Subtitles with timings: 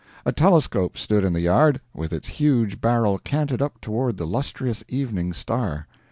[0.25, 4.83] A telescope stood in the yard, with its huge barrel canted up toward the lustrous
[4.89, 5.85] evening star.